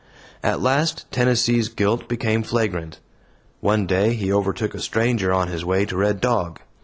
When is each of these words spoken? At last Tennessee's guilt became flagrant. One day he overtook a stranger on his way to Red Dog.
At 0.41 0.59
last 0.63 1.05
Tennessee's 1.11 1.69
guilt 1.69 2.07
became 2.09 2.41
flagrant. 2.41 2.99
One 3.59 3.85
day 3.85 4.15
he 4.15 4.33
overtook 4.33 4.73
a 4.73 4.79
stranger 4.79 5.31
on 5.31 5.47
his 5.47 5.63
way 5.63 5.85
to 5.85 5.95
Red 5.95 6.19
Dog. 6.19 6.59